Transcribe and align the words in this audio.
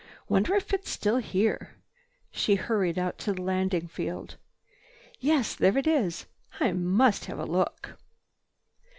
"Wonder 0.27 0.55
if 0.55 0.73
it's 0.73 0.89
still 0.89 1.17
here." 1.17 1.75
She 2.31 2.55
hurried 2.55 2.97
out 2.97 3.19
to 3.19 3.33
the 3.33 3.41
landing 3.43 3.87
field. 3.87 4.37
"Yes, 5.19 5.53
there 5.53 5.77
it 5.77 5.85
is! 5.85 6.25
I 6.59 6.71
must 6.71 7.25
have 7.25 7.37
a 7.37 7.45
look." 7.45 7.99